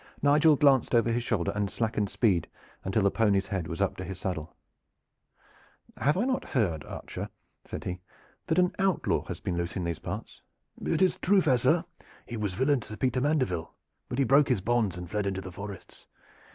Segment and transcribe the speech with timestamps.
[0.23, 2.47] Nigel glanced over his shoulder and slackened speed
[2.83, 4.55] until the pony's head was up to his saddle.
[5.95, 7.29] "Have I not heard, archer,"
[7.65, 8.01] said he,
[8.47, 10.41] "that an outlaw has been loose in these parts?"
[10.83, 11.85] "It is true, fair sir.
[12.25, 13.75] He was villain to Sir Peter Mandeville,
[14.09, 16.07] but he broke his bonds and fled into the forests.